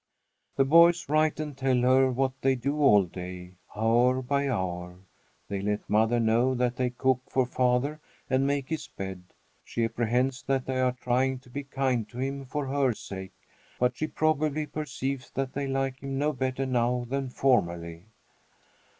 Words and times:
The 0.55 0.65
boys 0.65 1.07
write 1.09 1.39
and 1.39 1.55
tell 1.55 1.79
her 1.81 2.09
what 2.11 2.31
they 2.41 2.55
do 2.55 2.79
all 2.81 3.03
day, 3.03 3.51
hour 3.75 4.23
by 4.23 4.49
hour. 4.49 4.95
They 5.47 5.61
let 5.61 5.87
mother 5.87 6.19
know 6.19 6.55
that 6.55 6.75
they 6.75 6.89
cook 6.89 7.21
for 7.29 7.45
father 7.45 7.99
and 8.27 8.47
make 8.47 8.69
his 8.69 8.87
bed. 8.87 9.21
She 9.63 9.85
apprehends 9.85 10.41
that 10.47 10.65
they 10.65 10.81
are 10.81 10.93
trying 10.93 11.37
to 11.41 11.51
be 11.51 11.63
kind 11.63 12.09
to 12.09 12.17
him 12.17 12.45
for 12.45 12.65
her 12.65 12.95
sake, 12.95 13.35
but 13.77 13.95
she 13.95 14.07
probably 14.07 14.65
perceives 14.65 15.29
that 15.35 15.53
they 15.53 15.67
like 15.67 15.99
him 15.99 16.17
no 16.17 16.33
better 16.33 16.65
now 16.65 17.05
than 17.07 17.29
formerly. 17.29 18.05